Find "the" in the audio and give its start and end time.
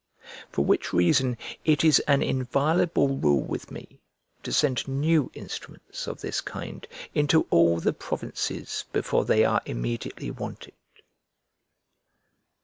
7.79-7.93